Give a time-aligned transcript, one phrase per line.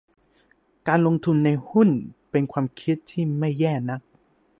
[0.87, 1.89] การลงทุนในหุ้น
[2.31, 4.01] เป็นความคิดที่ไม่แย่นัก